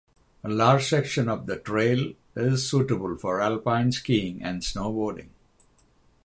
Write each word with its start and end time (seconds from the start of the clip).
A 0.43 0.49
large 0.49 0.87
section 0.89 1.29
of 1.29 1.45
the 1.45 1.59
trail 1.59 2.13
is 2.35 2.67
suitable 2.67 3.15
for 3.17 3.39
alpine 3.39 3.91
skiing 3.91 4.41
and 4.41 4.63
snowboarding. 4.63 5.29